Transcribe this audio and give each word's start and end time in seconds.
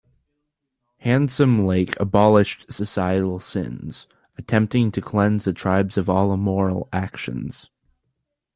Handsome 1.01 1.67
Lake 1.67 1.93
abolished 1.99 2.65
societal 2.73 3.39
sins, 3.39 4.07
attempting 4.35 4.91
to 4.93 4.99
cleanse 4.99 5.43
the 5.45 5.53
tribes 5.53 5.95
of 5.95 6.09
all 6.09 6.33
immoral 6.33 6.89
actions. 6.91 7.69